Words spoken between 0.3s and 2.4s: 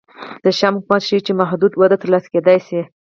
د شیام حکومت ښيي چې محدوده وده ترلاسه